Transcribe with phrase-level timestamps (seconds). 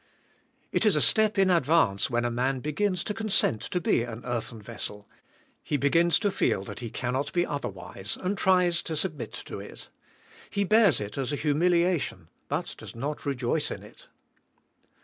[0.71, 4.01] It is a step in advance when a man begins to con sent to be
[4.01, 5.07] an earthen vessel.
[5.61, 9.89] He begins to feel he cannot be otherwise, and tries to submit to it.
[10.49, 14.07] He bears it as a humiliation but does not rejoice in it.